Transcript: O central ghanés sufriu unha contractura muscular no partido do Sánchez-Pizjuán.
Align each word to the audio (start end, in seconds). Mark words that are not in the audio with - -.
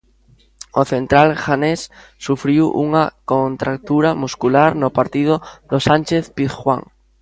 O 0.81 0.83
central 0.93 1.29
ghanés 1.43 1.81
sufriu 2.25 2.65
unha 2.85 3.05
contractura 3.31 4.09
muscular 4.23 4.69
no 4.81 4.89
partido 4.99 5.35
do 5.69 5.77
Sánchez-Pizjuán. 5.87 6.81